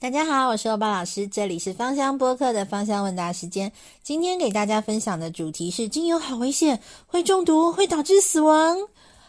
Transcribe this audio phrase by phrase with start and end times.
[0.00, 3.72] 大家好，我是欧巴老师，这里是芳香播客的芳香问答时间。
[4.00, 8.76] 今天给大家分享的主题是：精油好危险，会中毒，会导致死亡。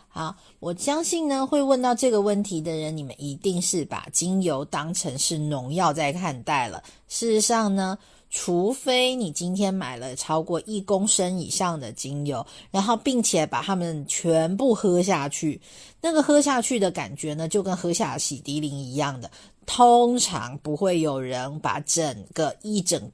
[0.09, 6.83] 好，我相信呢，会问到这个问题的人，你们一定是把精油当成是农药在看待了。
[7.07, 7.97] 事实上呢，
[8.29, 15.59] 除非你今天买了超过一公升以上的精油，然后并且把它们全部喝下去，
[15.99, 19.29] 那个喝下去的感觉呢，就跟喝下洗涤灵一样的。
[19.65, 23.11] 通常不会有人把整个一整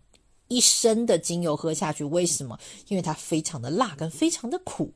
[0.47, 2.57] 一升的精油喝下去，为什么？
[2.87, 4.93] 因为它非常的辣跟非常的苦，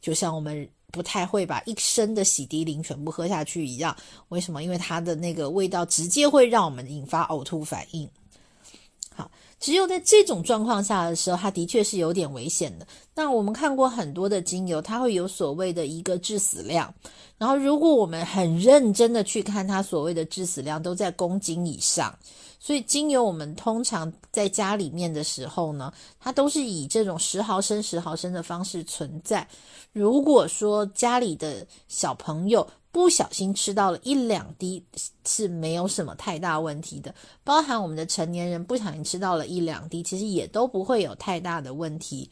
[0.00, 3.96] 就像我们不太会把一升的洗涤灵全部喝下去一样。
[4.28, 4.62] 为什么？
[4.62, 8.08] 因为它的那个味道直接会让我们引发呕吐反应。
[9.70, 12.84] 只有在这种状况下的时候，它的确是有点危险的。
[13.22, 16.90] 那我们看过很多的精油，它会有所谓的一个致死量。
[17.36, 22.18] 然后，如果我们很认真的去看它所谓的致死量，都在公斤以上。
[22.58, 29.46] 所以，精油我们通常在家里面的时候呢，它都是以这种十毫升、十毫升的方式存在。
[29.92, 34.82] 如果说家里的小朋友不小心吃到了一两滴，
[35.26, 37.14] 是没有什么太大问题的。
[37.44, 42.30] 包含我们的成年人不小心吃到了一两滴，其实也都不会有太大的问题。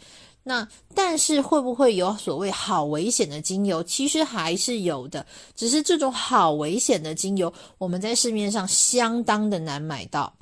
[0.48, 3.84] 那但是会不会有所谓好危险的精油？
[3.84, 10.32] 其实还是有的，只是这种好危险的精油，我们在市面上相当的难买到。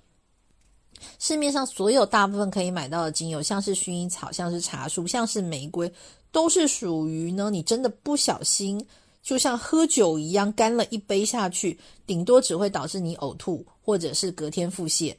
[1.19, 5.93] 市面上所有大部分可以买到的精油，像是薰衣草，像是茶树，像是玫瑰，
[6.31, 8.87] 都是属于呢，你真的不小心，
[9.25, 15.13] 就像喝酒一样，干了一杯下去，顶多只会导致你呕吐，或者是隔天腹泻。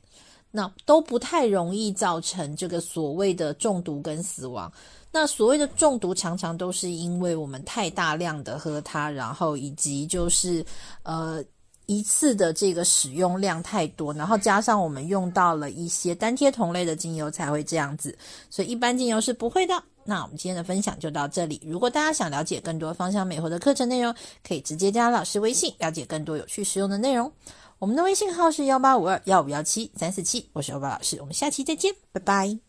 [0.52, 4.72] 那都不太容易造成这个所谓的中毒跟死亡。
[5.12, 10.64] 那所谓的中毒，常常都是因为我们太大量的喝它，然后以及就是
[11.04, 11.44] 呃
[11.86, 18.16] 一次的这个使用量太多，然后加上我们用到了一些单贴同类的精油才会这样子。
[18.50, 19.82] 所以一般精油是不会的。
[20.04, 21.62] 那我们今天的分享就到这里。
[21.66, 24.14] 如果大家想了解更多芳香美活的课程内容，
[24.46, 27.32] 可以直接加老师微信，了解更多有趣实用的内容。
[27.80, 32.67] 我们的微信号是幺八五二幺五幺七三四七，我是欧巴老师，我们下期再见，拜拜。